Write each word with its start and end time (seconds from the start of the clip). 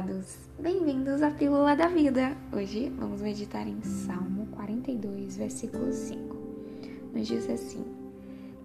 amados! 0.00 0.38
Bem-vindos 0.58 1.20
à 1.20 1.30
Pílula 1.30 1.76
da 1.76 1.86
Vida! 1.86 2.34
Hoje 2.52 2.90
vamos 2.98 3.20
meditar 3.20 3.66
em 3.66 3.82
Salmo 3.82 4.46
42, 4.52 5.36
versículo 5.36 5.92
5. 5.92 6.36
Nos 7.12 7.28
diz 7.28 7.48
assim: 7.50 7.84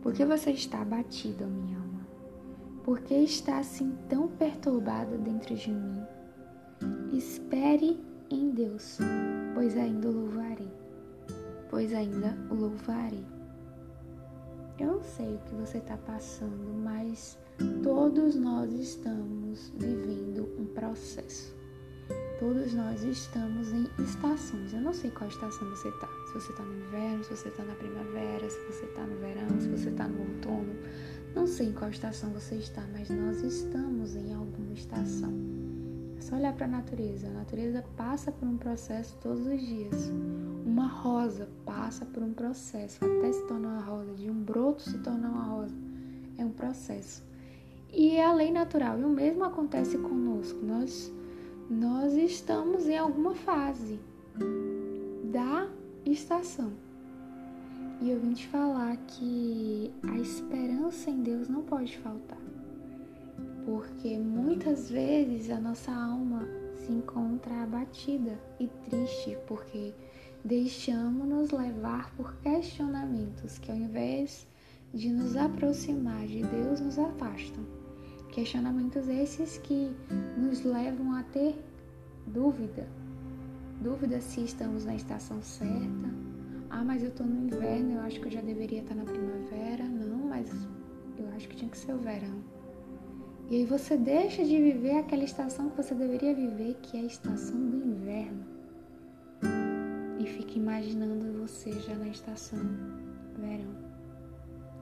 Por 0.02 0.14
que 0.14 0.24
você 0.24 0.52
está 0.52 0.82
abatido, 0.82 1.46
minha 1.46 1.78
alma? 1.78 2.08
Por 2.86 3.02
que 3.02 3.16
está 3.16 3.60
assim 3.60 3.94
tão 4.08 4.30
perturbado 4.30 5.18
dentro 5.18 5.56
de 5.56 5.72
mim? 5.72 6.02
Espere 7.12 8.00
em 8.32 8.52
Deus, 8.52 9.00
pois 9.54 9.76
ainda 9.78 10.08
o 10.08 10.12
louvarei. 10.12 10.72
Pois 11.70 11.94
ainda 11.94 12.38
o 12.50 12.56
louvarei. 12.56 13.26
Eu 14.78 14.88
não 14.88 15.04
sei 15.04 15.36
o 15.36 15.40
que 15.40 15.56
você 15.56 15.78
está 15.78 15.96
passando, 15.96 16.74
mas 16.84 17.38
todos 17.82 18.36
nós 18.36 18.74
estamos 18.74 19.72
vivendo 19.78 20.50
um 20.60 20.66
processo. 20.66 21.56
Todos 22.40 22.74
nós 22.74 23.02
estamos 23.04 23.72
em 23.72 23.88
estações. 24.04 24.74
Eu 24.74 24.82
não 24.82 24.94
sei 24.94 25.10
qual 25.12 25.30
estação 25.30 25.70
você 25.70 25.88
está. 25.88 26.08
Se 26.28 26.34
você 26.34 26.52
está 26.52 26.64
no 26.64 26.76
inverno, 26.76 27.24
se 27.24 27.30
você 27.30 27.48
está 27.48 27.64
na 27.64 27.76
primavera, 27.76 28.50
se 28.50 28.60
você 28.66 28.86
está 28.86 29.02
no 29.04 29.18
verão, 29.18 29.62
se 29.62 29.70
você 29.70 29.90
está 29.90 30.06
no 30.10 30.20
outono. 30.20 30.76
Não 31.34 31.48
sei 31.48 31.68
em 31.68 31.74
qual 31.74 31.90
estação 31.90 32.30
você 32.32 32.56
está, 32.56 32.86
mas 32.92 33.10
nós 33.10 33.42
estamos 33.42 34.16
em 34.18 34.34
alguma 34.34 34.74
estação. 34.74 35.34
É 36.18 36.22
só 36.22 36.36
olhar 36.36 36.54
para 36.54 36.66
a 36.66 36.70
natureza. 36.70 37.28
A 37.28 37.32
natureza 37.32 37.82
passa 37.96 38.30
por 38.30 38.46
um 38.46 38.58
processo 38.58 39.18
todos 39.22 39.48
os 39.48 39.60
dias. 39.62 40.12
Uma 40.76 40.88
rosa 40.88 41.48
passa 41.66 42.06
por 42.06 42.22
um 42.22 42.34
processo 42.34 43.00
até 43.06 43.32
se 43.32 43.48
tornar 43.48 43.70
uma 43.70 43.82
rosa, 43.82 44.14
de 44.16 44.30
um 44.30 44.44
broto 44.44 44.82
se 44.82 44.98
tornar 44.98 45.30
uma 45.30 45.44
rosa. 45.44 45.74
É 46.38 46.44
um 46.44 46.50
processo. 46.50 47.24
E 47.94 48.18
é 48.18 48.26
a 48.26 48.34
lei 48.34 48.52
natural. 48.52 49.00
E 49.00 49.06
o 49.06 49.08
mesmo 49.08 49.46
acontece 49.46 49.98
conosco. 49.98 50.60
Nós, 50.66 51.10
nós 51.70 52.12
estamos 52.16 52.88
em 52.88 52.98
alguma 52.98 53.34
fase 53.34 54.02
da 55.32 55.70
estação. 56.06 56.74
E 58.02 58.10
eu 58.10 58.20
vim 58.20 58.34
te 58.34 58.46
falar 58.46 58.98
que 58.98 59.94
a 60.04 60.20
esperança 60.20 61.10
em 61.10 61.24
Deus 61.24 61.48
não 61.48 61.62
pode 61.62 61.98
faltar. 62.00 62.42
Porque 63.66 64.18
muitas 64.18 64.90
vezes 64.90 65.50
a 65.50 65.58
nossa 65.58 65.94
alma 65.94 66.46
se 66.76 66.92
encontra 66.92 67.64
abatida 67.64 68.38
e 68.60 68.68
triste 68.68 69.38
porque 69.48 69.94
deixamos-nos 70.46 71.50
levar 71.50 72.14
por 72.16 72.36
questionamentos 72.36 73.58
que, 73.58 73.72
ao 73.72 73.78
invés 73.78 74.46
de 74.94 75.10
nos 75.10 75.36
aproximar 75.36 76.28
de 76.28 76.44
Deus, 76.44 76.80
nos 76.80 77.00
afastam. 77.00 77.66
Questionamentos 78.32 79.08
esses 79.08 79.58
que 79.58 79.92
nos 80.38 80.64
levam 80.64 81.16
a 81.16 81.24
ter 81.24 81.56
dúvida. 82.28 82.88
Dúvida 83.82 84.22
se 84.22 84.42
estamos 84.42 84.86
na 84.86 84.96
estação 84.96 85.42
certa. 85.42 86.14
Ah, 86.70 86.84
mas 86.84 87.02
eu 87.02 87.10
estou 87.10 87.26
no 87.26 87.48
inverno, 87.48 87.94
eu 87.94 88.02
acho 88.02 88.20
que 88.20 88.28
eu 88.28 88.32
já 88.32 88.42
deveria 88.42 88.82
estar 88.82 88.94
na 88.94 89.04
primavera. 89.04 89.84
Não, 89.84 90.30
mas 90.30 90.52
eu 91.18 91.28
acho 91.36 91.50
que 91.50 91.56
tinha 91.56 91.72
que 91.72 91.78
ser 91.78 91.94
o 91.94 91.98
verão. 91.98 92.44
E 93.50 93.56
aí 93.58 93.66
você 93.66 93.98
deixa 93.98 94.44
de 94.44 94.62
viver 94.62 94.98
aquela 94.98 95.24
estação 95.24 95.70
que 95.72 95.78
você 95.78 95.96
deveria 95.96 96.36
viver, 96.36 96.76
que 96.84 96.98
é 96.98 97.02
a 97.02 97.06
estação 97.06 97.60
do 97.70 97.75
imaginando 100.66 101.42
você 101.42 101.72
já 101.74 101.94
na 101.94 102.08
estação 102.08 102.60
verão. 103.38 103.76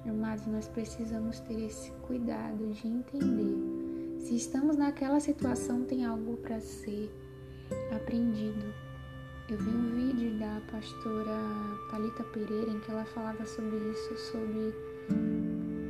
Amados, 0.10 0.46
nós 0.48 0.70
precisamos 0.70 1.42
ter 1.42 1.66
esse 1.66 1.92
cuidado 2.08 2.72
de 2.72 2.88
entender. 2.88 4.18
Se 4.22 4.38
estamos 4.38 4.78
naquela 4.78 5.20
situação, 5.20 5.84
tem 5.84 6.06
algo 6.06 6.38
para 6.38 6.62
ser 6.62 7.12
aprendido. 7.94 8.74
Eu 9.50 9.58
vi 9.58 9.70
um 9.72 9.92
vídeo 9.92 10.40
da 10.40 10.62
pastora 10.72 11.38
Talita 11.92 12.24
Pereira 12.32 12.72
em 12.72 12.80
que 12.80 12.90
ela 12.90 13.04
falava 13.04 13.46
sobre 13.46 13.76
isso, 13.92 14.18
sobre 14.32 14.74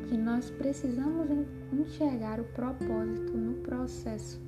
que 0.10 0.18
nós 0.18 0.50
precisamos 0.50 1.30
enxergar 1.72 2.40
o 2.40 2.46
propósito 2.46 3.38
no 3.38 3.54
processo 3.62 4.42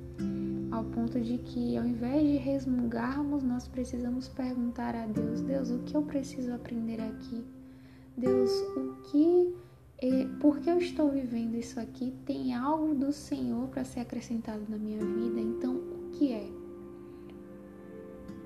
ao 0.70 0.84
ponto 0.84 1.20
de 1.20 1.38
que, 1.38 1.76
ao 1.76 1.84
invés 1.84 2.22
de 2.22 2.36
resmungarmos, 2.36 3.42
nós 3.42 3.68
precisamos 3.68 4.28
perguntar 4.28 4.94
a 4.94 5.06
Deus: 5.06 5.40
Deus, 5.40 5.70
o 5.70 5.78
que 5.80 5.96
eu 5.96 6.02
preciso 6.02 6.52
aprender 6.52 7.00
aqui? 7.00 7.44
Deus, 8.16 8.50
o 8.76 8.96
que, 9.10 9.54
por 10.40 10.58
que 10.58 10.70
eu 10.70 10.78
estou 10.78 11.10
vivendo 11.10 11.54
isso 11.54 11.78
aqui? 11.78 12.14
Tem 12.24 12.54
algo 12.54 12.94
do 12.94 13.12
Senhor 13.12 13.68
para 13.68 13.84
ser 13.84 14.00
acrescentado 14.00 14.62
na 14.68 14.78
minha 14.78 15.04
vida? 15.04 15.40
Então, 15.40 15.76
o 15.76 16.10
que 16.12 16.32
é? 16.32 16.50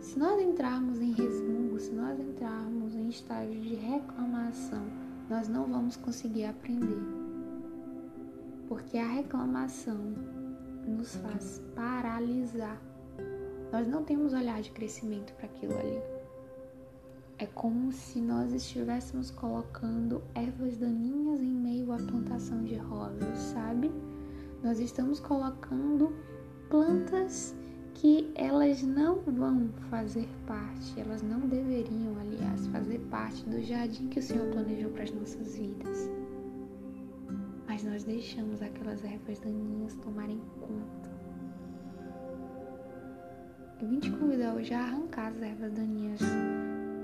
Se 0.00 0.19
nós 0.19 0.41
entrarmos 0.41 1.00
em 1.00 1.12
resmungo, 1.12 1.78
se 1.78 1.92
nós 1.92 2.19
entrarmos 2.19 2.94
em 2.94 3.08
estágio 3.08 3.60
de 3.60 3.75
reclamação, 3.75 4.84
nós 5.28 5.47
não 5.47 5.66
vamos 5.66 5.97
conseguir 5.97 6.47
aprender. 6.47 6.98
Porque 8.66 8.98
a 8.98 9.06
reclamação 9.06 10.14
nos 10.87 11.17
faz 11.17 11.63
paralisar. 11.75 12.81
Nós 13.73 13.87
não 13.87 14.05
temos 14.05 14.33
olhar 14.33 14.61
de 14.61 14.71
crescimento 14.71 15.33
para 15.35 15.47
aquilo 15.47 15.79
ali. 15.79 15.99
É 17.39 17.47
como 17.47 17.93
se 17.93 18.21
nós 18.21 18.53
estivéssemos 18.53 19.31
colocando 19.31 20.23
ervas 20.35 20.77
daninhas 20.77 21.41
em 21.41 21.55
meio 21.55 21.93
à 21.93 21.97
plantação 21.97 22.63
de 22.65 22.75
rosas, 22.77 23.39
sabe? 23.39 23.91
Nós 24.63 24.79
estamos 24.79 25.21
colocando 25.21 26.13
plantas 26.69 27.55
que 27.95 28.31
elas 28.35 28.83
não 28.83 29.21
vão 29.21 29.71
fazer 29.89 30.29
parte, 30.47 31.01
elas 31.01 31.23
não 31.23 31.41
deveriam, 31.41 32.15
aliás, 32.21 32.67
fazer 32.67 32.99
parte 33.11 33.43
do 33.49 33.62
jardim 33.62 34.09
que 34.09 34.19
o 34.19 34.23
Senhor 34.23 34.51
planejou 34.51 34.91
para 34.91 35.05
as 35.05 35.12
nossas 35.12 35.57
vidas 35.57 36.11
mas 37.81 37.85
nós 37.85 38.05
deixamos 38.05 38.61
aquelas 38.61 39.03
ervas 39.05 39.39
daninhas 39.39 39.95
tomarem 39.95 40.41
conta. 40.61 41.11
Eu 43.81 43.89
vim 43.89 43.99
te 43.99 44.11
convidar 44.11 44.55
hoje 44.55 44.75
a 44.75 44.81
arrancar 44.81 45.29
as 45.29 45.41
ervas 45.41 45.73
daninhas 45.73 46.21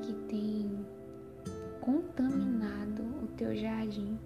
que 0.03 0.13
têm 0.29 0.87
contaminado 1.81 3.03
o 3.23 3.27
teu 3.39 3.57
jardim 3.57 4.19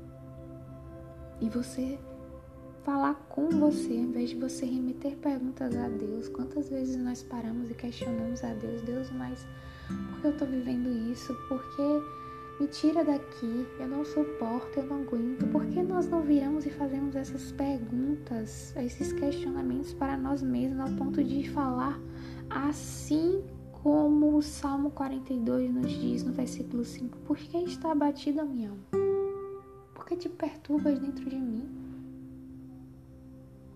e 1.41 1.49
você 1.49 1.99
falar 2.83 3.15
com 3.29 3.49
você, 3.49 3.95
em 3.95 4.11
vez 4.11 4.31
de 4.31 4.37
você 4.37 4.67
remeter 4.67 5.17
perguntas 5.19 5.77
a 5.77 5.89
Deus. 5.89 6.29
Quantas 6.29 6.69
vezes 6.69 6.97
nós 6.97 7.23
paramos 7.23 7.71
e 7.71 7.75
questionamos 7.75 8.43
a 8.43 8.53
Deus, 8.55 8.83
Deus, 8.83 9.11
mas 9.13 9.47
por 10.11 10.21
que 10.21 10.27
eu 10.27 10.37
tô 10.37 10.47
vivendo 10.47 10.91
isso? 11.13 11.33
Por 11.49 11.63
que 11.77 12.20
me 12.61 12.67
tira 12.67 13.03
daqui, 13.03 13.67
eu 13.79 13.89
não 13.89 14.05
suporto, 14.05 14.79
eu 14.79 14.85
não 14.85 15.01
aguento. 15.01 15.47
Por 15.51 15.65
que 15.65 15.83
nós 15.83 16.07
não 16.07 16.21
viramos 16.21 16.67
e 16.67 16.71
fazemos 16.71 17.17
essas 17.17 17.51
perguntas, 17.53 18.77
esses 18.77 19.15
questionamentos 19.15 19.95
para 19.95 20.15
nós 20.19 20.43
mesmos, 20.43 20.81
ao 20.81 20.97
ponto 20.97 21.25
de 21.25 21.49
falar 21.49 21.99
assim 22.51 23.43
como 23.83 24.37
o 24.37 24.43
Salmo 24.43 24.91
42 24.91 25.73
nos 25.73 25.91
diz 25.91 26.23
no 26.23 26.33
versículo 26.33 26.85
5: 26.85 27.17
Por 27.21 27.39
que 27.39 27.57
está 27.59 27.93
abatida 27.93 28.45
minha 28.45 28.69
alma? 28.69 28.83
Por 29.95 30.05
que 30.05 30.17
te 30.17 30.29
perturbas 30.29 30.99
dentro 30.99 31.31
de 31.31 31.37
mim? 31.37 31.67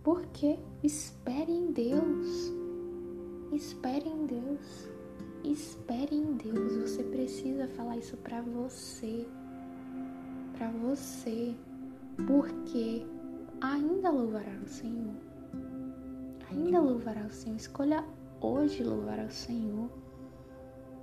Por 0.03 0.27
que? 0.27 0.59
Espere 0.83 1.51
em 1.51 1.73
Deus. 1.73 2.53
Espere 3.51 4.07
em 4.07 4.27
Deus. 4.27 4.94
Espere 5.45 6.17
em 6.17 6.33
Deus. 6.37 6.77
Você 6.79 7.03
precisa 7.03 7.69
falar 7.69 7.99
isso 7.99 8.17
para 8.17 8.41
você. 8.41 9.27
Para 10.57 10.71
você. 10.71 11.55
Porque 12.27 13.05
ainda 13.61 14.11
louvará 14.11 14.59
o 14.65 14.69
Senhor. 14.69 15.15
Ainda 16.51 16.81
louvará 16.81 17.27
o 17.27 17.33
Senhor. 17.33 17.57
Escolha 17.57 18.05
hoje 18.41 18.83
louvar 18.83 19.21
ao 19.21 19.31
Senhor. 19.31 19.91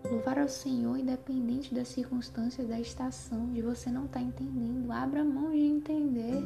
Louvar 0.09 0.39
ao 0.39 0.49
Senhor, 0.49 0.97
independente 0.97 1.75
das 1.75 1.89
circunstâncias, 1.89 2.67
da 2.67 2.79
estação, 2.79 3.53
de 3.53 3.61
você 3.61 3.91
não 3.91 4.05
estar 4.05 4.19
tá 4.19 4.25
entendendo. 4.25 4.91
Abra 4.91 5.23
mão 5.23 5.51
de 5.51 5.59
entender. 5.59 6.43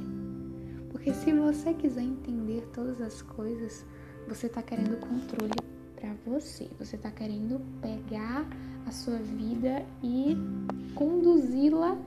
Porque 0.90 1.14
se 1.14 1.32
você 1.32 1.74
quiser 1.74 2.04
entender 2.04 2.68
todas 2.74 3.00
as 3.00 3.22
coisas, 3.22 3.86
você 4.28 4.48
está 4.48 4.62
querendo 4.62 5.00
controle 5.00 5.65
para 6.14 6.34
você. 6.34 6.70
Você 6.78 6.96
está 6.96 7.10
querendo 7.10 7.60
pegar 7.82 8.46
a 8.86 8.92
sua 8.92 9.18
vida 9.18 9.84
e 10.04 10.38
conduzi-la 10.94 11.98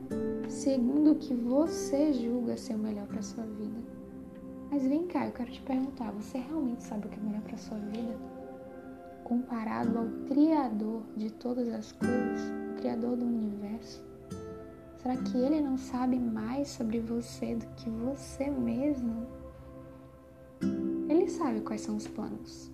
segundo 0.48 1.12
o 1.12 1.16
que 1.16 1.34
você 1.34 2.12
julga 2.12 2.56
ser 2.56 2.74
o 2.74 2.78
melhor 2.78 3.06
para 3.06 3.22
sua 3.22 3.44
vida. 3.44 3.78
Mas 4.70 4.82
vem 4.82 5.06
cá, 5.06 5.26
eu 5.26 5.32
quero 5.32 5.50
te 5.50 5.62
perguntar, 5.62 6.12
você 6.12 6.38
realmente 6.38 6.84
sabe 6.84 7.06
o 7.06 7.10
que 7.10 7.18
é 7.18 7.22
melhor 7.22 7.42
para 7.42 7.56
sua 7.56 7.78
vida? 7.78 8.16
Comparado 9.24 9.98
ao 9.98 10.06
criador 10.28 11.02
de 11.16 11.30
todas 11.30 11.68
as 11.68 11.92
coisas, 11.92 12.52
o 12.72 12.80
criador 12.80 13.16
do 13.16 13.24
universo? 13.24 14.06
Será 15.02 15.16
que 15.16 15.38
ele 15.38 15.60
não 15.60 15.78
sabe 15.78 16.18
mais 16.18 16.68
sobre 16.68 17.00
você 17.00 17.54
do 17.54 17.66
que 17.76 17.88
você 17.88 18.50
mesmo? 18.50 19.26
Ele 21.08 21.18
Ele 21.28 21.36
sabe 21.36 21.60
quais 21.60 21.82
são 21.82 21.94
os 21.94 22.08
planos. 22.08 22.70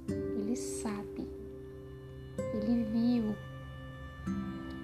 Ele 0.55 0.63
sabe. 0.63 1.29
Ele 2.55 2.85
viu. 2.85 3.35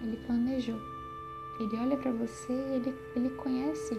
Ele 0.02 0.16
planejou. 0.26 0.80
Ele 1.60 1.76
olha 1.76 1.96
para 1.96 2.10
você, 2.10 2.52
ele, 2.52 2.92
ele 3.14 3.30
conhece 3.36 3.94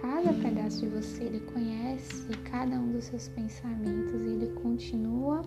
cada 0.00 0.32
pedaço 0.32 0.78
de 0.78 0.86
você, 0.86 1.24
ele 1.24 1.40
conhece 1.40 2.28
cada 2.44 2.76
um 2.76 2.92
dos 2.92 3.04
seus 3.06 3.26
pensamentos 3.26 4.14
e 4.14 4.28
ele 4.28 4.52
continua 4.60 5.42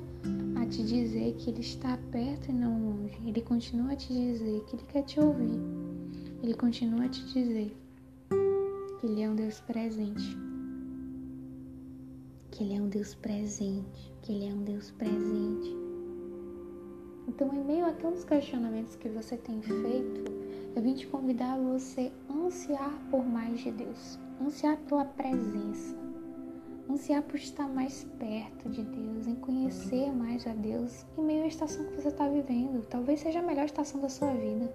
a 0.61 0.65
te 0.65 0.83
dizer 0.83 1.35
que 1.35 1.51
ele 1.51 1.61
está 1.61 1.97
perto 2.11 2.49
e 2.49 2.53
não 2.53 2.89
longe. 2.89 3.17
Ele 3.25 3.41
continua 3.41 3.93
a 3.93 3.95
te 3.95 4.11
dizer 4.11 4.61
que 4.65 4.75
ele 4.75 4.83
quer 4.89 5.03
te 5.03 5.21
ouvir. 5.21 5.57
Ele 6.43 6.53
continua 6.53 7.05
a 7.05 7.09
te 7.09 7.23
dizer 7.31 7.73
que 8.99 9.07
ele 9.07 9.21
é 9.21 9.29
um 9.29 9.35
Deus 9.35 9.61
presente. 9.61 10.44
Que 12.55 12.63
ele 12.63 12.75
é 12.75 12.81
um 12.81 12.87
Deus 12.87 13.13
presente, 13.13 14.15
que 14.21 14.31
ele 14.31 14.45
é 14.47 14.53
um 14.53 14.63
Deus 14.63 14.89
presente. 14.91 15.75
Então, 17.27 17.53
em 17.53 17.61
meio 17.65 17.85
a 17.85 17.91
tantos 17.91 18.23
questionamentos 18.23 18.95
que 18.95 19.09
você 19.09 19.35
tem 19.35 19.61
feito, 19.61 20.31
eu 20.73 20.81
vim 20.81 20.93
te 20.93 21.05
convidar 21.05 21.55
a 21.55 21.57
você 21.57 22.13
ansiar 22.31 22.97
por 23.11 23.25
mais 23.25 23.59
de 23.59 23.71
Deus, 23.71 24.17
ansiar 24.41 24.77
pela 24.87 25.03
presença, 25.03 25.97
ansiar 26.89 27.23
por 27.23 27.35
estar 27.35 27.67
mais 27.67 28.05
perto 28.17 28.69
de 28.69 28.83
Deus, 28.83 29.27
em 29.27 29.35
conhecer 29.35 30.13
mais 30.13 30.47
a 30.47 30.53
Deus 30.53 31.05
em 31.17 31.23
meio 31.23 31.43
à 31.43 31.47
estação 31.47 31.83
que 31.83 31.95
você 31.95 32.07
está 32.07 32.29
vivendo. 32.29 32.87
Talvez 32.87 33.19
seja 33.19 33.39
a 33.39 33.43
melhor 33.43 33.65
estação 33.65 33.99
da 33.99 34.07
sua 34.07 34.33
vida. 34.33 34.73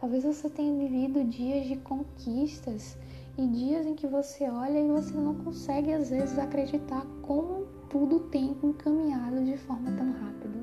Talvez 0.00 0.22
você 0.22 0.48
tenha 0.48 0.72
vivido 0.78 1.24
dias 1.24 1.66
de 1.66 1.74
conquistas 1.78 2.96
e 3.38 3.46
dias 3.46 3.86
em 3.86 3.94
que 3.94 4.06
você 4.06 4.48
olha 4.48 4.78
e 4.78 4.88
você 4.88 5.14
não 5.14 5.34
consegue 5.36 5.92
às 5.92 6.10
vezes 6.10 6.38
acreditar 6.38 7.06
como 7.22 7.66
tudo 7.88 8.20
tem 8.20 8.56
encaminhado 8.62 9.44
de 9.44 9.56
forma 9.56 9.90
tão 9.92 10.12
rápida. 10.12 10.62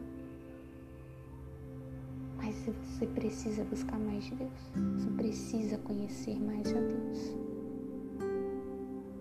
Mas 2.38 2.56
você 2.66 3.06
precisa 3.07 3.63
buscar 3.63 3.98
mais 4.00 4.24
de 4.25 4.36
Deus. 4.36 4.71
Você 4.98 5.10
precisa 5.12 5.77
conhecer 5.80 6.39
mais 6.39 6.68
a 6.71 6.80
Deus. 6.80 7.36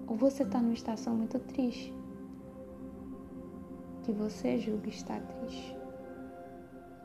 Ou 0.06 0.16
você 0.16 0.42
está 0.42 0.60
numa 0.60 0.74
estação 0.74 1.14
muito 1.16 1.38
triste, 1.38 1.92
que 4.02 4.12
você 4.12 4.58
julga 4.58 4.88
estar 4.88 5.20
triste. 5.20 5.76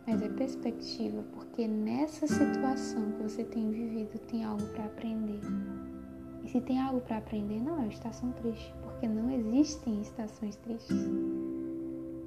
Mas 0.06 0.22
é 0.22 0.30
perspectiva, 0.30 1.24
porque 1.34 1.68
nessa 1.68 2.28
situação 2.28 3.12
que 3.12 3.24
você 3.24 3.44
tem 3.44 3.72
vivido 3.72 4.20
tem 4.20 4.44
algo 4.44 4.66
para 4.68 4.86
aprender. 4.86 5.42
Se 6.54 6.62
tem 6.62 6.80
algo 6.80 7.02
para 7.02 7.18
aprender, 7.18 7.60
não 7.60 7.78
é 7.78 7.80
uma 7.80 7.88
estação 7.88 8.32
triste, 8.34 8.72
porque 8.84 9.08
não 9.08 9.32
existem 9.32 10.00
estações 10.04 10.56
tristes. 10.58 10.96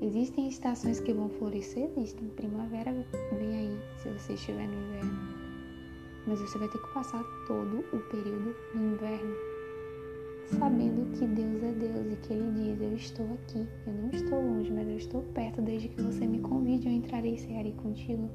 Existem 0.02 0.48
estações 0.48 0.98
que 0.98 1.14
vão 1.14 1.28
florescer, 1.28 1.88
existem. 1.96 2.26
Primavera 2.30 2.92
vem 3.38 3.56
aí, 3.56 3.80
se 4.02 4.08
você 4.08 4.32
estiver 4.32 4.66
no 4.66 4.74
inverno. 4.74 5.16
Mas 6.26 6.40
você 6.40 6.58
vai 6.58 6.66
ter 6.66 6.76
que 6.76 6.92
passar 6.92 7.22
todo 7.46 7.84
o 7.92 8.00
período 8.10 8.52
do 8.74 8.80
inverno 8.80 9.32
sabendo 10.58 11.08
que 11.16 11.24
Deus 11.24 11.62
é 11.62 11.72
Deus 11.72 12.12
e 12.12 12.16
que 12.16 12.32
Ele 12.32 12.50
diz: 12.50 12.80
Eu 12.80 12.96
estou 12.96 13.26
aqui, 13.32 13.68
eu 13.86 13.92
não 13.92 14.10
estou 14.10 14.42
longe, 14.42 14.72
mas 14.72 14.88
eu 14.88 14.96
estou 14.96 15.22
perto. 15.34 15.62
Desde 15.62 15.88
que 15.88 16.02
você 16.02 16.26
me 16.26 16.40
convide, 16.40 16.88
eu 16.88 16.92
entrarei 16.92 17.34
e 17.34 17.38
cearei 17.38 17.74
contigo. 17.74 18.28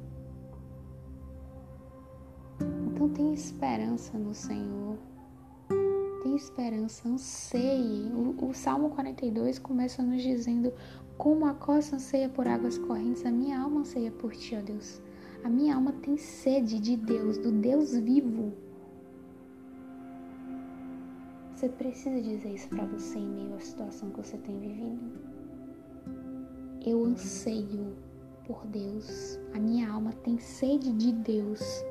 Então 2.88 3.10
tem 3.10 3.34
esperança 3.34 4.18
no 4.18 4.34
Senhor. 4.34 4.98
Tem 6.31 6.38
esperança, 6.38 7.10
anseie. 7.10 8.10
O, 8.13 8.48
o 8.48 8.54
Salmo 8.54 8.92
42 8.92 9.60
começa 9.60 10.01
nos 10.01 10.22
dizendo: 10.24 10.72
como 11.18 11.45
a 11.45 11.54
costa 11.54 11.98
anseia 11.98 12.30
por 12.30 12.48
águas 12.48 12.78
correntes, 12.78 13.25
a 13.25 13.30
minha 13.30 13.60
alma 13.60 13.81
anseia 13.81 14.12
por 14.12 14.31
ti, 14.31 14.56
ó 14.56 14.62
Deus. 14.62 15.01
A 15.44 15.50
minha 15.50 15.75
alma 15.75 15.92
tem 15.92 16.16
sede 16.16 16.80
de 16.80 16.95
Deus, 16.95 17.38
do 17.38 17.51
Deus 17.51 17.98
vivo. 17.98 18.54
Você 21.54 21.68
precisa 21.68 22.22
dizer 22.22 22.54
isso 22.54 22.69
para 22.69 22.86
você 22.86 23.19
em 23.19 23.27
meio 23.27 23.56
à 23.56 23.60
situação 23.60 24.10
que 24.12 24.25
você 24.25 24.38
tem 24.38 24.57
vivido. 24.57 25.12
Eu 26.86 27.04
anseio 27.04 27.94
por 28.45 28.66
Deus. 28.68 29.38
A 29.54 29.60
minha 29.60 29.92
alma 29.92 30.13
tem 30.24 30.39
sede 30.39 30.94
de 30.94 31.12
Deus. 31.12 31.84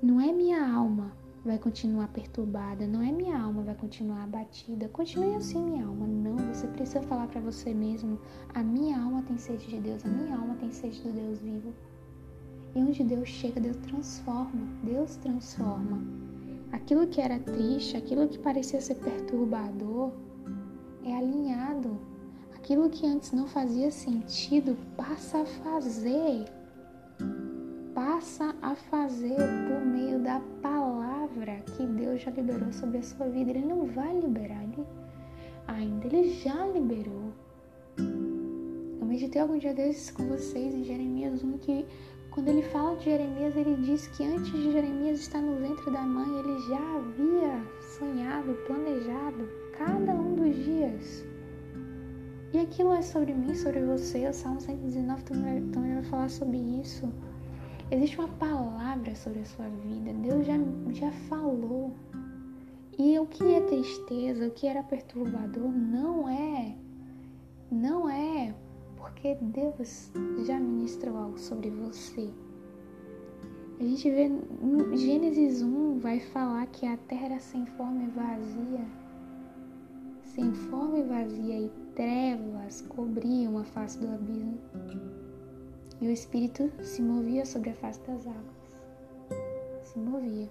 Não 0.00 0.20
é 0.20 0.32
minha 0.32 0.64
alma 0.64 1.17
vai 1.48 1.58
continuar 1.58 2.08
perturbada, 2.08 2.86
não 2.86 3.00
é 3.00 3.10
minha 3.10 3.40
alma 3.40 3.62
vai 3.62 3.74
continuar 3.74 4.24
abatida. 4.24 4.86
Continue 4.90 5.34
assim, 5.34 5.58
minha 5.58 5.86
alma. 5.86 6.06
Não, 6.06 6.36
você 6.52 6.66
precisa 6.66 7.00
falar 7.02 7.26
para 7.26 7.40
você 7.40 7.72
mesmo: 7.72 8.20
a 8.54 8.62
minha 8.62 9.00
alma 9.00 9.22
tem 9.22 9.38
sede 9.38 9.66
de 9.66 9.80
Deus, 9.80 10.04
a 10.04 10.08
minha 10.08 10.36
alma 10.36 10.54
tem 10.60 10.70
sede 10.70 11.00
do 11.00 11.10
Deus 11.10 11.38
vivo. 11.38 11.72
E 12.74 12.78
onde 12.80 13.02
Deus 13.02 13.28
chega, 13.30 13.58
Deus 13.58 13.78
transforma. 13.78 14.60
Deus 14.84 15.16
transforma. 15.16 16.02
Aquilo 16.70 17.06
que 17.06 17.18
era 17.18 17.38
triste, 17.38 17.96
aquilo 17.96 18.28
que 18.28 18.38
parecia 18.38 18.80
ser 18.80 18.96
perturbador, 18.96 20.12
é 21.02 21.16
alinhado. 21.16 21.98
Aquilo 22.54 22.90
que 22.90 23.06
antes 23.06 23.32
não 23.32 23.46
fazia 23.46 23.90
sentido 23.90 24.76
passa 24.98 25.40
a 25.40 25.46
fazer. 25.46 26.44
Passa 27.94 28.54
a 28.60 28.74
fazer 28.74 29.38
por 29.66 29.86
meio 29.86 30.18
da 30.22 30.40
palavra 30.60 30.97
palavra 31.28 31.62
que 31.76 31.86
Deus 31.86 32.22
já 32.22 32.30
liberou 32.30 32.72
sobre 32.72 32.98
a 32.98 33.02
sua 33.02 33.28
vida, 33.28 33.50
Ele 33.50 33.66
não 33.66 33.86
vai 33.86 34.18
liberar 34.18 34.62
ele 34.62 34.86
ainda, 35.66 36.06
Ele 36.06 36.30
já 36.30 36.66
liberou. 36.66 37.32
Eu 37.98 39.06
meditei 39.06 39.40
algum 39.40 39.58
dia 39.58 39.74
desses 39.74 40.10
com 40.10 40.26
vocês 40.26 40.74
em 40.74 40.84
Jeremias 40.84 41.42
1 41.42 41.58
que 41.58 41.86
quando 42.30 42.48
ele 42.48 42.62
fala 42.62 42.94
de 42.96 43.06
Jeremias, 43.06 43.56
ele 43.56 43.74
diz 43.76 44.06
que 44.08 44.22
antes 44.22 44.52
de 44.52 44.70
Jeremias 44.70 45.18
estar 45.18 45.40
no 45.40 45.56
ventre 45.56 45.90
da 45.90 46.02
mãe, 46.02 46.38
ele 46.38 46.58
já 46.68 46.96
havia 46.96 47.64
sonhado, 47.98 48.54
planejado 48.66 49.48
cada 49.76 50.12
um 50.12 50.34
dos 50.36 50.54
dias. 50.54 51.24
E 52.52 52.58
aquilo 52.60 52.92
é 52.92 53.02
sobre 53.02 53.34
mim, 53.34 53.54
sobre 53.54 53.80
você. 53.80 54.28
O 54.28 54.32
Salmo 54.32 54.60
119 54.60 55.22
também 55.24 55.94
vai 55.94 56.02
falar 56.04 56.28
sobre 56.28 56.58
isso. 56.58 57.12
Existe 57.90 58.18
uma 58.18 58.28
palavra 58.28 59.14
sobre 59.14 59.40
a 59.40 59.44
sua 59.46 59.68
vida. 59.68 60.12
Deus 60.12 60.46
já, 60.46 60.56
já 60.90 61.10
falou. 61.28 61.94
E 62.98 63.18
o 63.18 63.26
que 63.26 63.54
é 63.54 63.60
tristeza, 63.62 64.46
o 64.46 64.50
que 64.50 64.66
era 64.66 64.82
perturbador, 64.82 65.70
não 65.70 66.28
é. 66.28 66.76
Não 67.70 68.08
é 68.08 68.54
porque 68.96 69.36
Deus 69.40 70.12
já 70.44 70.60
ministrou 70.60 71.16
algo 71.16 71.38
sobre 71.38 71.70
você. 71.70 72.28
A 73.80 73.82
gente 73.82 74.10
vê 74.10 74.24
em 74.24 74.96
Gênesis 74.96 75.62
1 75.62 75.98
vai 75.98 76.20
falar 76.20 76.66
que 76.66 76.84
a 76.84 76.96
terra 76.96 77.38
sem 77.38 77.64
forma 77.64 78.02
e 78.02 78.08
vazia. 78.08 78.84
Sem 80.24 80.52
forma 80.52 80.98
e 80.98 81.02
vazia 81.04 81.60
e 81.60 81.70
trevas 81.94 82.82
cobriam 82.82 83.56
a 83.56 83.64
face 83.64 83.98
do 83.98 84.08
abismo 84.08 84.58
e 86.00 86.06
o 86.06 86.10
Espírito 86.10 86.70
se 86.80 87.02
movia 87.02 87.44
sobre 87.44 87.70
a 87.70 87.74
face 87.74 88.00
das 88.06 88.26
águas. 88.26 88.58
Se 89.82 89.98
movia. 89.98 90.48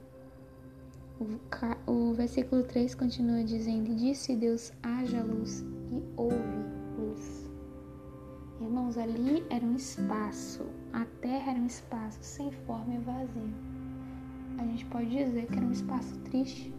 O, 1.20 1.92
o 1.92 2.14
versículo 2.14 2.64
3 2.64 2.94
continua 2.96 3.44
dizendo: 3.44 3.96
Disse 3.96 4.36
Deus: 4.36 4.74
haja 4.84 5.24
luz 5.24 5.62
e 5.90 6.04
houve 6.18 6.38
luz. 6.98 7.50
Irmãos, 8.60 8.98
ali 8.98 9.46
era 9.50 9.66
um 9.66 9.76
espaço, 9.76 10.66
a 10.92 11.06
terra 11.22 11.52
era 11.52 11.60
um 11.60 11.68
espaço 11.68 12.20
sem 12.22 12.52
forma 12.52 12.96
e 12.96 13.00
vazio. 13.00 13.54
A 14.58 14.66
gente 14.66 14.86
pode 14.88 15.10
dizer 15.10 15.46
que 15.46 15.58
era 15.58 15.66
um 15.66 15.72
espaço 15.72 16.18
triste, 16.22 16.74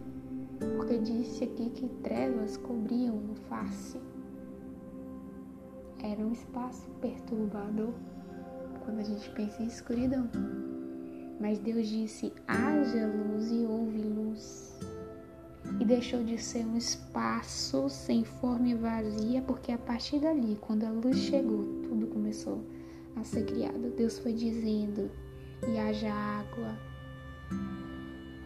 porque 0.75 0.97
disse 0.99 1.45
aqui 1.45 1.69
que 1.69 1.87
trevas 2.03 2.57
cobriam 2.57 3.19
a 3.31 3.35
face. 3.47 3.99
Era 6.03 6.21
um 6.21 6.31
espaço 6.31 6.89
perturbador 7.01 7.93
quando 8.79 8.99
a 8.99 9.03
gente 9.03 9.29
pensa 9.31 9.61
em 9.61 9.67
escuridão. 9.67 10.29
Mas 11.39 11.59
Deus 11.59 11.87
disse: 11.87 12.33
haja 12.47 13.07
luz 13.07 13.51
e 13.51 13.65
houve 13.65 14.01
luz. 14.01 14.79
E 15.79 15.85
deixou 15.85 16.23
de 16.23 16.37
ser 16.37 16.65
um 16.65 16.77
espaço 16.77 17.89
sem 17.89 18.23
forma 18.23 18.69
e 18.69 18.75
vazia, 18.75 19.41
porque 19.41 19.71
a 19.71 19.77
partir 19.77 20.19
dali, 20.19 20.57
quando 20.61 20.83
a 20.83 20.89
luz 20.89 21.17
chegou, 21.17 21.63
tudo 21.83 22.07
começou 22.07 22.63
a 23.15 23.23
ser 23.23 23.45
criado. 23.45 23.93
Deus 23.95 24.19
foi 24.19 24.33
dizendo: 24.33 25.09
e 25.67 25.77
haja 25.77 26.11
água. 26.11 26.77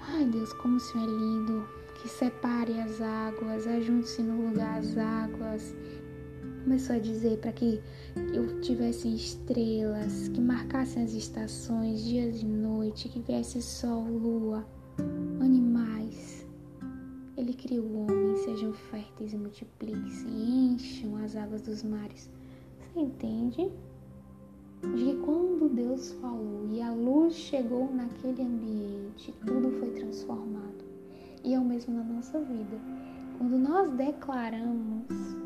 Ai 0.07 0.25
Deus, 0.25 0.51
como 0.53 0.77
o 0.77 0.79
Senhor 0.79 1.07
é 1.07 1.11
lindo, 1.11 1.67
que 2.01 2.09
separe 2.09 2.79
as 2.79 3.01
águas, 3.01 3.65
ajunte-se 3.65 4.21
no 4.21 4.49
lugar 4.49 4.79
as 4.79 4.97
águas, 4.97 5.73
começou 6.63 6.95
a 6.95 6.99
dizer 6.99 7.37
para 7.39 7.51
que 7.51 7.81
eu 8.33 8.61
tivesse 8.61 9.13
estrelas, 9.13 10.29
que 10.29 10.39
marcassem 10.39 11.03
as 11.03 11.13
estações, 11.13 12.03
dias 12.03 12.41
e 12.41 12.45
noite, 12.45 13.09
que 13.09 13.19
viesse 13.19 13.61
sol, 13.61 14.03
lua, 14.05 14.65
animais. 15.41 16.47
Ele 17.35 17.53
criou 17.53 17.85
o 17.85 17.97
homem, 18.03 18.37
seja 18.37 18.55
sejam 18.55 18.73
férteis 18.73 19.33
e 19.33 19.37
multipliquem-se, 19.37 20.25
encham 20.27 21.17
as 21.17 21.35
águas 21.35 21.63
dos 21.63 21.83
mares. 21.83 22.29
Você 22.79 22.99
entende? 22.99 23.71
De 24.95 25.05
que 25.05 25.15
quando 25.25 25.69
Deus 25.69 26.11
falou 26.13 26.67
e 26.71 26.81
a 26.81 26.93
luz 26.93 27.33
chegou 27.33 27.93
naquele 27.93 28.41
ambiente, 28.41 29.33
tudo 29.45 29.71
foi 29.79 29.89
transformado. 29.91 30.83
E 31.43 31.53
é 31.53 31.59
o 31.59 31.65
mesmo 31.65 31.95
na 31.95 32.03
nossa 32.03 32.39
vida. 32.39 32.79
Quando 33.37 33.57
nós 33.57 33.89
declaramos 33.91 35.42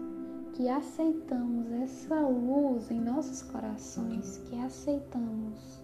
que 0.58 0.68
aceitamos 0.68 1.72
essa 1.72 2.20
luz 2.20 2.90
em 2.90 3.00
nossos 3.00 3.44
corações, 3.44 4.40
que 4.50 4.60
aceitamos 4.60 5.84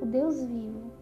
o 0.00 0.06
Deus 0.06 0.40
vivo, 0.44 0.92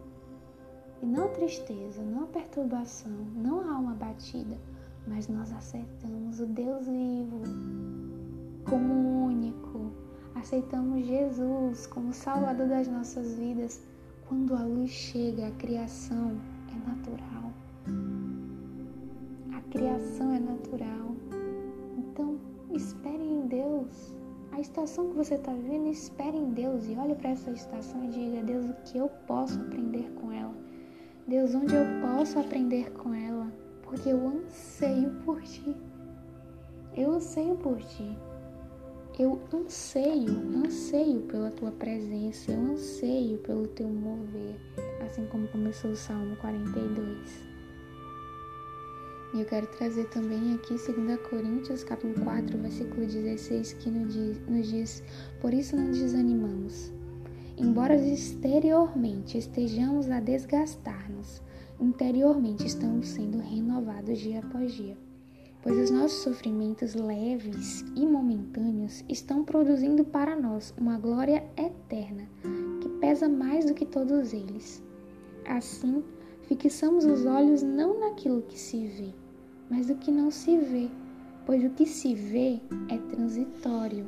e 1.03 1.05
não 1.05 1.27
tristeza, 1.29 2.01
não 2.01 2.25
perturbação, 2.25 3.11
não 3.35 3.61
a 3.61 3.75
alma 3.75 3.93
batida, 3.93 4.57
mas 5.05 5.27
nós 5.27 5.53
aceitamos 5.53 6.39
o 6.39 6.47
Deus 6.47 6.87
vivo 6.87 7.43
como 8.67 9.25
único, 9.27 9.91
aceitamos 10.33 11.05
Jesus 11.05 11.85
como 11.85 12.11
Salvador 12.13 12.69
das 12.69 12.87
nossas 12.87 13.35
vidas. 13.35 13.83
Quando 14.27 14.55
a 14.55 14.63
luz 14.63 14.89
chega, 14.89 15.47
a 15.47 15.51
criação 15.51 16.35
é 16.71 16.89
natural. 16.89 17.51
A 19.53 19.61
criação 19.69 20.33
é 20.33 20.39
natural. 20.39 21.10
Espere 22.73 23.23
em 23.23 23.47
Deus. 23.47 24.13
A 24.51 24.59
estação 24.59 25.09
que 25.09 25.17
você 25.17 25.35
está 25.35 25.53
vivendo, 25.53 25.87
espere 25.87 26.37
em 26.37 26.51
Deus 26.51 26.87
e 26.87 26.95
olhe 26.95 27.15
para 27.15 27.31
essa 27.31 27.51
estação 27.51 28.03
e 28.05 28.07
diga: 28.07 28.43
Deus, 28.43 28.69
o 28.69 28.73
que 28.85 28.97
eu 28.97 29.09
posso 29.27 29.59
aprender 29.59 30.09
com 30.19 30.31
ela? 30.31 30.53
Deus, 31.27 31.53
onde 31.53 31.75
eu 31.75 31.85
posso 32.01 32.39
aprender 32.39 32.91
com 32.93 33.13
ela? 33.13 33.51
Porque 33.83 34.09
eu 34.09 34.27
anseio 34.27 35.09
por 35.25 35.41
ti. 35.41 35.75
Eu 36.95 37.13
anseio 37.13 37.55
por 37.55 37.77
ti. 37.77 38.17
Eu 39.19 39.41
anseio, 39.53 40.31
anseio 40.65 41.21
pela 41.23 41.51
tua 41.51 41.71
presença, 41.71 42.51
eu 42.51 42.59
anseio 42.59 43.37
pelo 43.39 43.67
teu 43.67 43.87
mover, 43.87 44.55
assim 45.05 45.25
como 45.27 45.47
começou 45.49 45.91
o 45.91 45.95
Salmo 45.95 46.35
42. 46.37 47.50
E 49.33 49.39
eu 49.39 49.45
quero 49.45 49.65
trazer 49.67 50.09
também 50.09 50.55
aqui 50.55 50.75
2 50.75 51.19
Coríntios, 51.29 51.85
capítulo 51.85 52.25
4, 52.25 52.57
versículo 52.57 53.05
16, 53.05 53.73
que 53.73 53.89
nos 53.89 54.67
diz: 54.67 55.01
Por 55.39 55.53
isso 55.53 55.73
não 55.73 55.85
desanimamos. 55.85 56.91
Embora 57.57 57.95
exteriormente 57.95 59.37
estejamos 59.37 60.09
a 60.09 60.19
desgastar-nos, 60.19 61.41
interiormente 61.79 62.65
estamos 62.65 63.07
sendo 63.07 63.37
renovados 63.37 64.19
dia 64.19 64.39
após 64.39 64.73
dia. 64.73 64.97
Pois 65.63 65.77
os 65.77 65.91
nossos 65.91 66.23
sofrimentos 66.23 66.95
leves 66.95 67.85
e 67.95 68.05
momentâneos 68.05 69.05
estão 69.07 69.45
produzindo 69.45 70.03
para 70.03 70.35
nós 70.35 70.73
uma 70.77 70.97
glória 70.97 71.45
eterna, 71.55 72.27
que 72.81 72.89
pesa 72.99 73.29
mais 73.29 73.65
do 73.65 73.73
que 73.73 73.85
todos 73.85 74.33
eles. 74.33 74.83
Assim, 75.45 76.03
fixamos 76.47 77.05
os 77.05 77.25
olhos 77.25 77.61
não 77.61 77.99
naquilo 77.99 78.41
que 78.41 78.57
se 78.57 78.87
vê, 78.87 79.13
mas 79.71 79.87
do 79.87 79.95
que 79.95 80.11
não 80.11 80.29
se 80.29 80.57
vê, 80.57 80.89
pois 81.45 81.63
o 81.63 81.69
que 81.69 81.85
se 81.85 82.13
vê 82.13 82.59
é 82.89 82.97
transitório, 83.15 84.05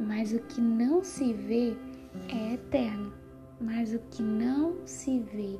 mas 0.00 0.32
o 0.32 0.40
que 0.40 0.60
não 0.60 1.04
se 1.04 1.32
vê 1.32 1.76
é 2.28 2.54
eterno. 2.54 3.12
Mas 3.60 3.94
o 3.94 4.00
que 4.10 4.22
não 4.22 4.74
se 4.84 5.20
vê 5.20 5.56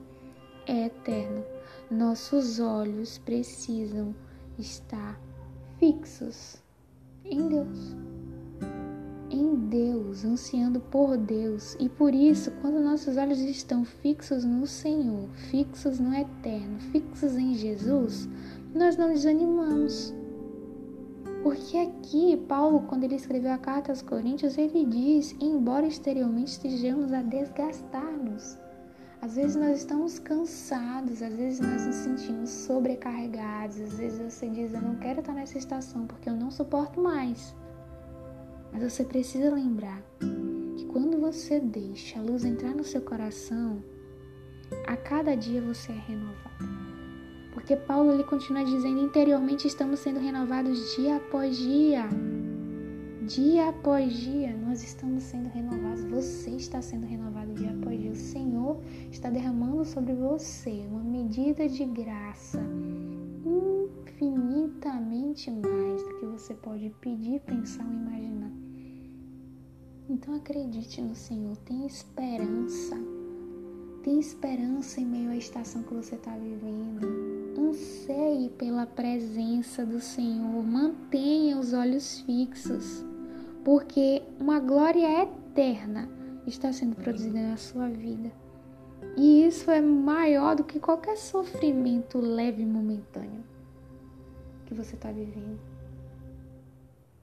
é 0.67 0.87
eterno. 0.87 1.45
Nossos 1.89 2.59
olhos 2.59 3.19
precisam 3.19 4.13
estar 4.59 5.21
fixos 5.79 6.61
em 7.25 7.49
Deus. 7.49 7.97
Em 9.31 9.55
Deus, 9.55 10.25
ansiando 10.25 10.81
por 10.81 11.17
Deus. 11.17 11.77
E 11.79 11.89
por 11.89 12.13
isso, 12.13 12.51
quando 12.61 12.81
nossos 12.81 13.17
olhos 13.17 13.39
estão 13.39 13.85
fixos 13.85 14.45
no 14.45 14.67
Senhor, 14.67 15.29
fixos 15.51 16.01
no 16.01 16.13
eterno, 16.13 16.81
fixos 16.91 17.37
em 17.37 17.55
Jesus, 17.55 18.29
nós 18.75 18.97
não 18.97 19.09
desanimamos. 19.09 20.15
Porque 21.43 21.77
aqui, 21.77 22.37
Paulo, 22.49 22.83
quando 22.89 23.05
ele 23.05 23.17
escreveu 23.17 23.53
a 23.53 23.59
carta 23.59 23.91
aos 23.91 24.01
Coríntios, 24.01 24.57
ele 24.57 24.85
diz: 24.85 25.35
embora 25.41 25.87
exteriormente 25.87 26.53
estejamos 26.53 27.13
a 27.13 27.21
desgastar-nos. 27.23 28.59
Às 29.21 29.37
vezes 29.37 29.57
nós 29.57 29.79
estamos 29.79 30.19
cansados, 30.19 31.23
às 31.23 31.35
vezes 31.35 31.61
nós 31.61 31.87
nos 31.87 31.95
sentimos 31.97 32.51
sobrecarregados, 32.51 33.81
às 33.81 33.95
vezes 33.95 34.35
você 34.35 34.49
diz: 34.49 34.73
Eu 34.73 34.83
não 34.83 34.97
quero 34.97 35.21
estar 35.21 35.33
nessa 35.33 35.59
estação 35.59 36.07
porque 36.07 36.29
eu 36.29 36.35
não 36.35 36.51
suporto 36.51 37.01
mais. 37.01 37.55
Mas 38.73 38.93
você 38.93 39.05
precisa 39.05 39.55
lembrar 39.55 40.03
que 40.77 40.87
quando 40.87 41.21
você 41.21 41.61
deixa 41.61 42.19
a 42.19 42.23
luz 42.23 42.45
entrar 42.45 42.75
no 42.75 42.85
seu 42.85 43.03
coração, 43.03 43.83
a 44.87 44.97
cada 44.97 45.37
dia 45.37 45.61
você 45.61 45.93
é 45.93 46.03
renovado. 46.09 46.92
Porque 47.53 47.77
Paulo 47.77 48.13
ele 48.13 48.25
continua 48.25 48.65
dizendo: 48.65 49.01
interiormente 49.01 49.69
estamos 49.69 50.01
sendo 50.01 50.19
renovados 50.19 50.97
dia 50.97 51.17
após 51.17 51.57
dia. 51.57 52.09
Dia 53.27 53.69
após 53.69 54.13
dia 54.13 54.57
nós 54.57 54.83
estamos 54.83 55.23
sendo 55.23 55.49
renovados. 55.51 56.03
Você 56.05 56.51
está 56.51 56.83
sendo 56.83 57.07
renovado 57.07 57.55
dia 57.55 57.71
após 57.71 58.01
dia. 58.01 58.11
O 58.11 58.17
Senhor 58.17 58.81
está 59.11 59.31
derramando 59.31 59.85
sobre 59.85 60.15
você 60.15 60.87
uma 60.91 61.05
medida 61.05 61.69
de 61.69 61.85
graça 61.85 62.61
infinitamente 63.45 65.51
mais 65.51 66.03
do 66.03 66.19
que 66.19 66.27
você 66.27 66.55
pode 66.55 66.91
pedir, 67.01 67.41
pensar 67.41 67.85
ou 67.85 67.93
imaginar. 67.93 68.51
Então 70.09 70.35
acredite 70.35 71.01
no 71.01 71.15
Senhor, 71.15 71.57
tenha 71.59 71.87
esperança. 71.87 72.97
Tenha 74.03 74.19
esperança 74.19 75.01
em 75.01 75.07
meio 75.07 75.31
à 75.31 75.37
estação 75.37 75.85
que 75.85 75.95
você 75.95 76.17
está 76.17 76.37
vivendo 76.37 77.32
anseie 77.73 78.51
pela 78.51 78.85
presença 78.85 79.85
do 79.85 79.99
Senhor, 79.99 80.63
mantenha 80.63 81.59
os 81.59 81.73
olhos 81.73 82.21
fixos, 82.21 83.05
porque 83.65 84.23
uma 84.39 84.61
glória 84.61 85.23
eterna 85.23 86.09
está 86.47 86.71
sendo 86.71 86.97
produzida 86.97 87.41
na 87.41 87.57
sua 87.57 87.89
vida. 87.89 88.31
E 89.17 89.45
isso 89.47 89.71
é 89.71 89.81
maior 89.81 90.55
do 90.55 90.65
que 90.65 90.79
qualquer 90.79 91.17
sofrimento 91.17 92.19
leve 92.19 92.63
e 92.63 92.67
momentâneo 92.67 93.43
que 94.67 94.75
você 94.75 94.95
está 94.95 95.11
vivendo. 95.11 95.59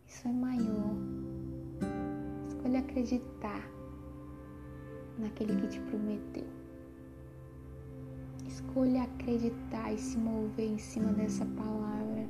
Isso 0.07 0.27
é 0.27 0.31
maior. 0.31 0.95
Escolha 2.47 2.79
acreditar 2.79 3.69
naquele 5.19 5.55
que 5.61 5.67
te 5.67 5.79
prometeu. 5.81 6.58
Escolha 8.49 9.03
acreditar 9.03 9.93
e 9.93 9.97
se 9.99 10.17
mover 10.17 10.71
em 10.71 10.77
cima 10.79 11.13
dessa 11.13 11.45
palavra, 11.45 12.27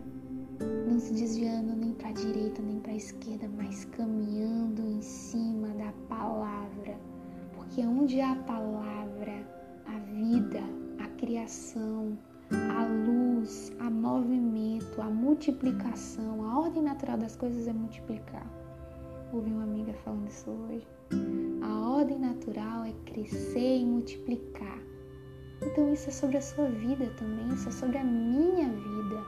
não 0.85 0.99
se 0.99 1.13
desviando 1.13 1.73
nem 1.73 1.93
para 1.93 2.09
a 2.09 2.11
direita 2.11 2.61
nem 2.61 2.77
para 2.81 2.91
a 2.91 2.97
esquerda, 2.97 3.49
mas 3.55 3.85
caminhando 3.85 4.81
em 4.81 5.01
cima 5.01 5.69
da 5.69 5.93
palavra, 6.09 6.99
porque 7.55 7.79
onde 7.87 8.19
há 8.19 8.33
a 8.33 8.43
palavra, 8.43 9.47
a 9.85 9.97
vida, 9.99 10.59
a 10.99 11.07
criação, 11.17 12.17
a 12.51 12.83
luz, 12.83 13.71
a 13.79 13.89
movimento, 13.89 15.01
a 15.01 15.09
multiplicação, 15.09 16.43
a 16.43 16.59
ordem 16.59 16.83
natural 16.83 17.17
das 17.17 17.37
coisas 17.37 17.65
é 17.65 17.71
multiplicar. 17.71 18.45
Ouvi 19.31 19.51
uma 19.51 19.63
amiga 19.63 19.93
falando 20.03 20.27
isso 20.27 20.49
hoje. 20.49 20.85
A 21.61 21.89
ordem 21.91 22.19
natural 22.19 22.83
é 22.83 22.91
crescer 23.05 23.77
e 23.77 23.85
multiplicar. 23.85 24.88
Então 25.61 25.93
isso 25.93 26.09
é 26.09 26.11
sobre 26.11 26.37
a 26.37 26.41
sua 26.41 26.69
vida 26.69 27.09
também, 27.17 27.47
isso 27.49 27.67
é 27.67 27.71
sobre 27.71 27.97
a 27.97 28.03
minha 28.03 28.69
vida. 28.69 29.23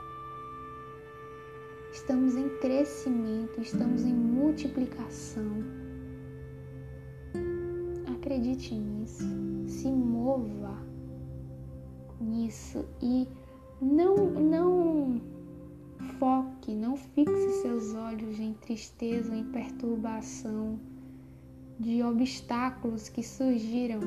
Estamos 1.92 2.36
em 2.36 2.48
crescimento, 2.58 3.60
estamos 3.60 4.02
em 4.04 4.14
multiplicação. 4.14 5.62
Acredite 8.16 8.74
nisso, 8.74 9.24
se 9.66 9.88
mova 9.88 10.82
nisso 12.18 12.84
e 13.02 13.28
não 13.80 14.16
não 14.16 15.20
foque, 16.18 16.74
não 16.74 16.96
fixe 16.96 17.60
seus 17.60 17.94
olhos 17.94 18.40
em 18.40 18.54
tristeza, 18.54 19.34
em 19.34 19.44
perturbação, 19.44 20.78
de 21.78 22.02
obstáculos 22.02 23.08
que 23.08 23.22
surgiram 23.22 24.00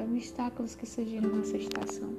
de 0.00 0.12
obstáculos 0.12 0.74
que 0.74 0.86
surgiram 0.86 1.34
nessa 1.36 1.56
estação. 1.56 2.14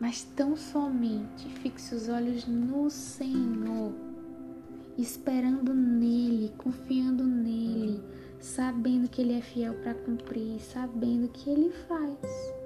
Mas 0.00 0.22
tão 0.22 0.56
somente 0.56 1.48
fixe 1.60 1.94
os 1.94 2.08
olhos 2.08 2.46
no 2.46 2.88
Senhor, 2.88 3.92
esperando 4.96 5.74
nele, 5.74 6.52
confiando 6.56 7.24
nele, 7.24 8.02
sabendo 8.38 9.08
que 9.08 9.20
ele 9.20 9.34
é 9.34 9.40
fiel 9.40 9.74
para 9.74 9.94
cumprir, 9.94 10.60
sabendo 10.60 11.28
que 11.28 11.50
ele 11.50 11.70
faz. 11.70 12.58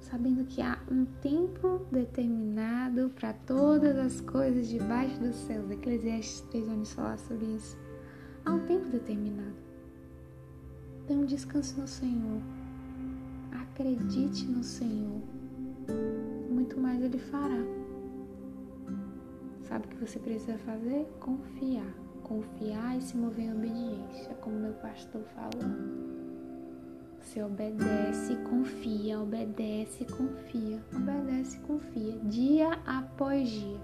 sabendo 0.00 0.44
que 0.44 0.62
há 0.62 0.78
um 0.88 1.04
tempo 1.04 1.84
determinado 1.90 3.10
para 3.16 3.32
todas 3.32 3.96
as 3.96 4.20
coisas 4.20 4.68
debaixo 4.68 5.18
dos 5.18 5.34
céus. 5.34 5.68
Eclesiastes 5.68 6.42
3 6.52 6.66
vai 6.68 6.76
nos 6.76 6.92
falar 6.92 7.18
sobre 7.18 7.46
isso. 7.46 7.76
Há 8.44 8.52
um 8.52 8.64
tempo 8.64 8.88
determinado. 8.90 9.73
Então 11.04 11.24
descanse 11.26 11.78
no 11.78 11.86
Senhor. 11.86 12.40
Acredite 13.52 14.46
no 14.46 14.64
Senhor. 14.64 15.20
Muito 16.50 16.80
mais 16.80 17.02
Ele 17.02 17.18
fará. 17.18 17.62
Sabe 19.68 19.86
o 19.86 19.88
que 19.90 19.96
você 19.96 20.18
precisa 20.18 20.56
fazer? 20.58 21.06
Confiar. 21.20 21.92
Confiar 22.22 22.96
e 22.96 23.02
se 23.02 23.16
mover 23.16 23.44
em 23.44 23.52
obediência, 23.52 24.34
como 24.40 24.58
meu 24.58 24.72
pastor 24.74 25.22
falou. 25.34 25.70
Você 27.20 27.42
obedece, 27.42 28.36
confia, 28.48 29.20
obedece, 29.20 30.06
confia, 30.06 30.82
obedece, 30.94 31.58
confia, 31.60 32.18
dia 32.24 32.78
após 32.86 33.48
dia. 33.48 33.80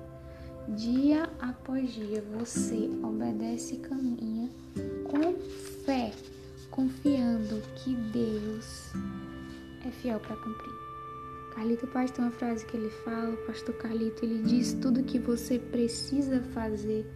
Dia 0.69 1.31
após 1.41 1.91
dia 1.91 2.23
você 2.39 2.89
obedece 3.03 3.75
e 3.75 3.79
caminha 3.79 4.49
com 5.05 5.35
fé, 5.85 6.13
confiando 6.81 7.61
que 7.77 7.95
Deus 7.95 8.93
é 9.87 9.91
fiel 9.91 10.19
para 10.19 10.35
cumprir. 10.37 10.73
Carlito 11.55 11.87
Paz 11.89 12.11
tem 12.11 12.25
uma 12.25 12.31
frase 12.31 12.65
que 12.65 12.75
ele 12.75 12.89
fala, 13.05 13.37
pastor 13.47 13.75
Carlito, 13.75 14.25
ele 14.25 14.43
diz: 14.45 14.73
tudo 14.73 15.03
que 15.03 15.19
você 15.19 15.59
precisa 15.59 16.41
fazer 16.55 17.07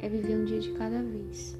é 0.00 0.08
viver 0.08 0.36
um 0.36 0.44
dia 0.44 0.58
de 0.58 0.72
cada 0.72 1.00
vez 1.00 1.56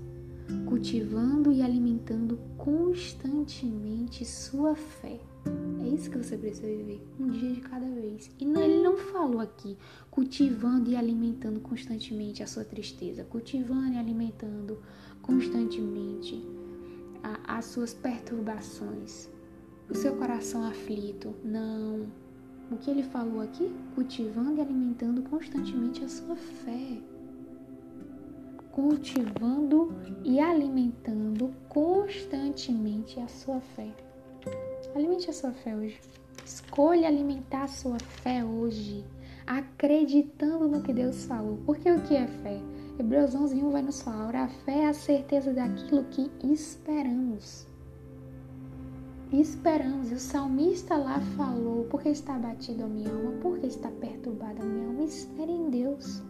cultivando 0.66 1.52
e 1.52 1.61
alimentando 1.61 2.38
constantemente 2.57 4.25
sua 4.25 4.75
fé. 4.75 5.21
É 5.85 5.88
isso 5.88 6.11
que 6.11 6.16
você 6.16 6.37
precisa 6.37 6.66
viver, 6.66 7.07
um 7.21 7.28
dia 7.28 7.52
de 7.52 7.61
cada 7.61 7.87
vez. 7.87 8.30
E 8.40 8.45
ele 8.45 8.83
não 8.83 8.97
falou 8.97 9.40
aqui 9.40 9.76
cultivando 10.11 10.90
e 10.90 10.97
alimentando 10.97 11.61
constantemente 11.61 12.42
a 12.42 12.47
sua 12.47 12.64
tristeza, 12.64 13.25
cultivando 13.25 13.95
e 13.95 13.99
alimentando 13.99 14.78
constantemente 15.21 16.42
as 17.46 17.64
suas 17.66 17.94
perturbações, 17.94 19.28
o 19.88 19.94
seu 19.94 20.16
coração 20.16 20.64
aflito. 20.64 21.34
Não. 21.44 22.06
O 22.70 22.76
que 22.76 22.90
ele 22.90 23.02
falou 23.02 23.40
aqui? 23.40 23.75
Cultivando 23.94 24.58
e 24.58 24.60
alimentando 24.60 25.22
constantemente 25.22 26.04
a 26.04 26.08
sua 26.08 26.37
fé 26.37 26.98
cultivando 28.78 29.92
e 30.22 30.38
alimentando 30.38 31.52
constantemente 31.68 33.18
a 33.18 33.26
sua 33.26 33.60
fé. 33.60 33.88
Alimente 34.94 35.28
a 35.28 35.32
sua 35.32 35.50
fé 35.50 35.75
hoje. 35.75 36.00
Escolha 36.44 37.08
alimentar 37.08 37.64
a 37.64 37.66
sua 37.66 37.98
fé 37.98 38.44
hoje, 38.44 39.04
acreditando 39.44 40.68
no 40.68 40.80
que 40.80 40.92
Deus 40.92 41.25
falou. 41.25 41.58
Porque 41.66 41.90
o 41.90 42.00
que 42.02 42.14
é 42.14 42.28
fé? 42.28 42.60
Hebreus 42.99 43.33
11, 43.33 43.62
1 43.62 43.71
vai 43.71 43.83
nos 43.83 44.02
falar: 44.02 44.35
a 44.35 44.49
fé 44.49 44.81
é 44.81 44.87
a 44.88 44.93
certeza 44.93 45.52
daquilo 45.52 46.02
que 46.11 46.28
esperamos. 46.43 47.64
Esperamos, 49.33 50.11
e 50.11 50.14
o 50.14 50.19
salmista 50.19 50.97
lá 50.97 51.21
falou: 51.37 51.85
porque 51.85 52.09
está 52.09 52.37
batido 52.37 52.83
a 52.83 52.88
minha 52.88 53.09
alma, 53.09 53.38
porque 53.40 53.69
está 53.69 53.88
perturbada 53.88 54.61
a 54.61 54.67
minha 54.67 54.88
alma, 54.88 55.05
espere 55.05 55.52
em 55.52 55.71
Deus. 55.71 56.25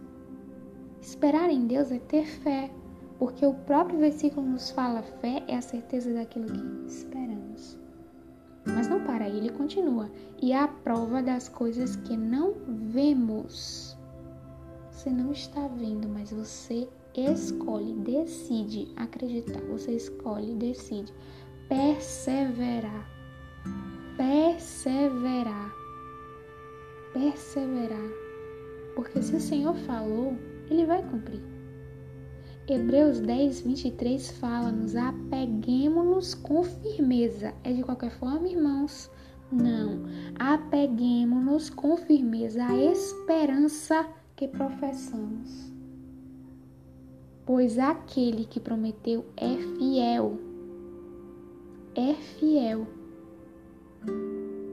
Esperar 1.01 1.49
em 1.49 1.67
Deus 1.67 1.91
é 1.91 1.99
ter 2.01 2.27
fé, 2.27 2.71
porque 3.19 3.47
o 3.47 3.55
próprio 3.55 3.99
versículo 3.99 4.47
nos 4.47 4.71
fala: 4.71 5.01
fé 5.23 5.43
é 5.49 5.57
a 5.57 5.63
certeza 5.63 6.13
daquilo 6.13 6.47
que 6.47 6.87
esperamos. 6.87 7.79
Mas 8.67 8.89
não 8.89 9.03
para 9.05 9.27
ele 9.27 9.49
continua: 9.49 10.11
e 10.43 10.53
a 10.53 10.69
prova 10.69 11.23
das 11.23 11.49
coisas 11.49 11.97
que 11.97 12.15
não 12.15 12.53
vemos. 12.67 13.98
Você 14.99 15.11
não 15.11 15.31
está 15.31 15.69
vendo, 15.69 16.09
mas 16.09 16.33
você 16.33 16.89
escolhe, 17.17 17.95
decide 18.01 18.89
acreditar. 18.97 19.61
Você 19.71 19.93
escolhe, 19.93 20.57
decide 20.57 21.15
perseverar. 21.69 23.09
Perseverar. 24.17 25.73
Perseverar. 27.13 28.11
Porque 28.97 29.23
se 29.23 29.37
o 29.37 29.41
Senhor 29.41 29.77
falou, 29.77 30.37
ele 30.69 30.85
vai 30.85 31.01
cumprir. 31.09 31.45
Hebreus 32.67 33.21
10, 33.21 33.61
23 33.61 34.33
fala: 34.33 34.73
nos 34.73 34.97
apeguemos-nos 34.97 36.35
com 36.35 36.65
firmeza. 36.65 37.55
É 37.63 37.73
de 37.73 37.85
qualquer 37.85 38.11
forma, 38.19 38.49
irmãos? 38.49 39.09
Não. 39.53 40.03
Apeguemos-nos 40.41 41.71
com 41.71 41.97
firmeza 41.97 42.67
à 42.67 42.77
esperança 42.77 44.19
que 44.39 44.47
professamos. 44.47 45.73
Pois 47.45 47.77
aquele 47.77 48.45
que 48.45 48.61
prometeu 48.61 49.27
é 49.37 49.57
fiel. 49.77 50.39
É 51.97 52.15
fiel. 52.15 52.87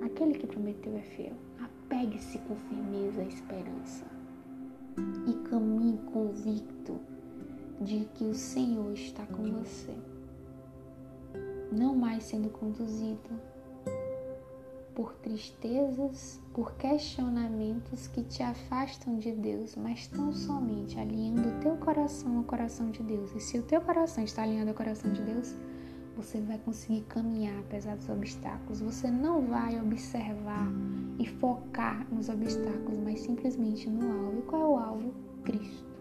Aquele 0.06 0.36
que 0.36 0.46
prometeu 0.46 0.96
é 0.96 1.02
fiel. 1.02 1.34
Apegue-se 1.60 2.38
com 2.40 2.56
firmeza 2.56 3.22
à 3.22 3.26
esperança 3.26 4.06
e 5.28 5.34
caminhe 5.50 5.98
convicto 6.14 7.00
de 7.82 8.06
que 8.14 8.24
o 8.24 8.36
Senhor 8.36 8.94
está 8.94 9.26
com 9.26 9.52
você. 9.52 9.96
Não 11.72 11.96
mais 11.96 12.24
sendo 12.26 12.50
conduzido 12.50 13.32
por 14.96 15.14
tristezas, 15.16 16.42
por 16.54 16.74
questionamentos 16.76 18.08
que 18.08 18.24
te 18.24 18.42
afastam 18.42 19.18
de 19.18 19.34
Deus, 19.34 19.76
mas 19.76 20.08
tão 20.08 20.34
somente 20.34 20.98
alinhando 20.98 21.50
o 21.50 21.60
teu 21.60 21.76
coração 21.76 22.38
ao 22.38 22.44
coração 22.46 22.90
de 22.90 23.04
Deus. 23.04 23.36
E 23.36 23.42
se 23.42 23.60
o 23.60 23.64
teu 23.64 23.82
coração 23.82 24.24
está 24.24 24.44
alinhado 24.44 24.70
ao 24.70 24.76
coração 24.76 25.12
de 25.12 25.22
Deus, 25.22 25.54
você 26.16 26.40
vai 26.40 26.58
conseguir 26.60 27.02
caminhar 27.02 27.60
apesar 27.60 27.98
dos 27.98 28.08
obstáculos. 28.08 28.80
Você 28.80 29.12
não 29.12 29.42
vai 29.42 29.78
observar 29.82 30.72
e 31.20 31.28
focar 31.28 32.08
nos 32.10 32.30
obstáculos, 32.30 32.98
mas 33.00 33.20
simplesmente 33.20 33.90
no 33.90 34.10
alvo. 34.10 34.40
E 34.40 34.42
qual 34.44 34.62
é 34.62 34.66
o 34.66 34.78
alvo? 34.78 35.14
Cristo. 35.44 35.94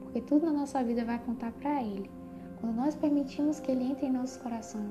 Porque 0.00 0.20
tudo 0.20 0.46
na 0.46 0.52
nossa 0.52 0.82
vida 0.82 1.04
vai 1.04 1.14
apontar 1.14 1.52
para 1.52 1.82
Ele. 1.82 2.17
Quando 2.60 2.74
nós 2.74 2.94
permitimos 2.96 3.60
que 3.60 3.70
Ele 3.70 3.84
entre 3.84 4.06
em 4.06 4.12
nosso 4.12 4.40
coração, 4.40 4.84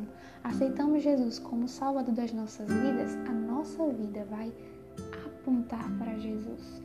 aceitamos 0.43 1.03
Jesus 1.03 1.38
como 1.39 1.67
Salvador 1.67 2.13
das 2.13 2.32
nossas 2.32 2.67
vidas, 2.67 3.15
a 3.27 3.32
nossa 3.32 3.86
vida 3.88 4.25
vai 4.30 4.53
apontar 5.25 5.89
para 5.97 6.17
Jesus. 6.17 6.82